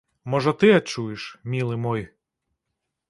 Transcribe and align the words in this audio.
Можа, 0.33 0.53
ты 0.63 0.71
адчуеш, 0.77 1.21
мілы 1.57 1.75
мой. 1.85 2.01